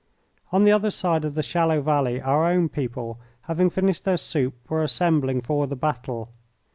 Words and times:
On 0.51 0.63
the 0.63 0.71
other 0.71 0.89
side 0.89 1.23
of 1.23 1.35
the 1.35 1.43
shallow 1.43 1.79
valley 1.79 2.19
our 2.19 2.47
own 2.47 2.69
people, 2.69 3.19
having 3.41 3.69
finished 3.69 4.03
their 4.03 4.17
soup, 4.17 4.55
were 4.67 4.81
assembling 4.81 5.41
for 5.41 5.67
the 5.67 5.75
battle. 5.75 6.31